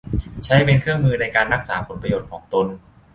[0.45, 2.67] ใช้เป็นเครื่องมือในการรักษาผลประโยชน์ของตน